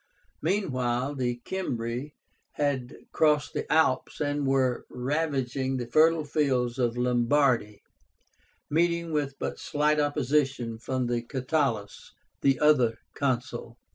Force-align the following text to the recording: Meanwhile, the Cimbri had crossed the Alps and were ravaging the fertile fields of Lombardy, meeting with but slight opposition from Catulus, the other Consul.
Meanwhile, 0.41 1.13
the 1.13 1.43
Cimbri 1.47 2.15
had 2.53 2.95
crossed 3.11 3.53
the 3.53 3.71
Alps 3.71 4.19
and 4.19 4.47
were 4.47 4.83
ravaging 4.89 5.77
the 5.77 5.85
fertile 5.85 6.25
fields 6.25 6.79
of 6.79 6.97
Lombardy, 6.97 7.83
meeting 8.67 9.11
with 9.11 9.37
but 9.37 9.59
slight 9.59 9.99
opposition 9.99 10.79
from 10.79 11.07
Catulus, 11.27 12.13
the 12.41 12.59
other 12.59 12.97
Consul. 13.13 13.77